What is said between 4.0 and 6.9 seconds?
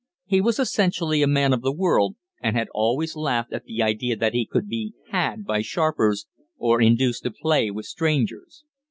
that he could be "had" by sharpers, or